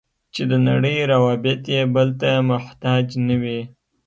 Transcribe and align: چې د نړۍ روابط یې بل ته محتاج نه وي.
چې 0.33 0.43
د 0.51 0.53
نړۍ 0.67 0.97
روابط 1.11 1.61
یې 1.73 1.81
بل 1.95 2.09
ته 2.21 2.29
محتاج 2.49 3.05
نه 3.27 3.35
وي. 3.41 3.61